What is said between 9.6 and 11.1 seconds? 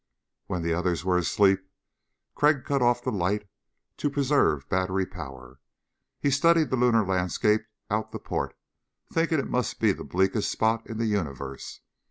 be the bleakest spot in the